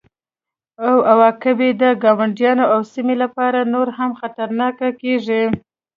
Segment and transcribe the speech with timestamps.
[0.87, 5.43] او عواقب یې د ګاونډیانو او سیمې لپاره نور هم خطرناکه کیږي